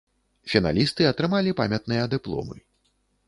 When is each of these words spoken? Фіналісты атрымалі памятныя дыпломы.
Фіналісты 0.51 1.03
атрымалі 1.09 1.55
памятныя 1.61 2.09
дыпломы. 2.13 2.57